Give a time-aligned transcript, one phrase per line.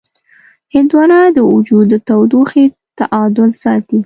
[0.73, 2.65] هندوانه د وجود د تودوخې
[2.99, 3.99] تعادل ساتي.